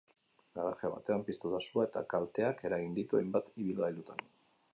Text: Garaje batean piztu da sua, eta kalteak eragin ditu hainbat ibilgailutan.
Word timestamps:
Garaje 0.59 0.89
batean 0.93 1.21
piztu 1.27 1.51
da 1.55 1.59
sua, 1.65 1.85
eta 1.89 2.03
kalteak 2.15 2.65
eragin 2.71 2.97
ditu 3.01 3.21
hainbat 3.21 3.53
ibilgailutan. 3.59 4.27